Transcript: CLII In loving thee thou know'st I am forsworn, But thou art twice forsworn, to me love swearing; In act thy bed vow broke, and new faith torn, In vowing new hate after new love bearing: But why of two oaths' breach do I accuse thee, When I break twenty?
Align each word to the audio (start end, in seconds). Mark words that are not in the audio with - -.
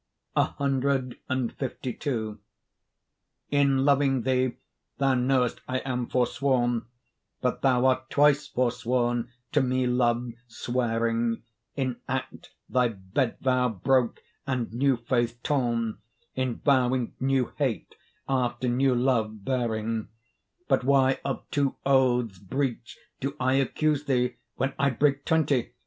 CLII 0.35 1.17
In 3.51 3.85
loving 3.85 4.21
thee 4.23 4.53
thou 4.97 5.13
know'st 5.13 5.61
I 5.67 5.77
am 5.85 6.07
forsworn, 6.07 6.87
But 7.39 7.61
thou 7.61 7.85
art 7.85 8.09
twice 8.09 8.47
forsworn, 8.47 9.29
to 9.51 9.61
me 9.61 9.85
love 9.85 10.31
swearing; 10.47 11.43
In 11.75 11.97
act 12.09 12.49
thy 12.67 12.87
bed 12.87 13.37
vow 13.41 13.69
broke, 13.69 14.21
and 14.47 14.73
new 14.73 14.97
faith 14.97 15.37
torn, 15.43 15.99
In 16.33 16.55
vowing 16.61 17.13
new 17.19 17.53
hate 17.59 17.93
after 18.27 18.67
new 18.67 18.95
love 18.95 19.45
bearing: 19.45 20.07
But 20.67 20.83
why 20.83 21.19
of 21.23 21.43
two 21.51 21.75
oaths' 21.85 22.39
breach 22.39 22.97
do 23.19 23.35
I 23.39 23.53
accuse 23.53 24.05
thee, 24.05 24.37
When 24.55 24.73
I 24.79 24.89
break 24.89 25.25
twenty? 25.25 25.73